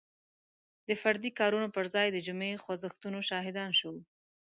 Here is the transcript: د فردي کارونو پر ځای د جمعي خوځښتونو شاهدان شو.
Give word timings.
د 0.87 0.89
فردي 1.01 1.31
کارونو 1.39 1.67
پر 1.75 1.85
ځای 1.95 2.07
د 2.11 2.17
جمعي 2.27 2.53
خوځښتونو 2.63 3.19
شاهدان 3.29 3.69
شو. 3.79 3.93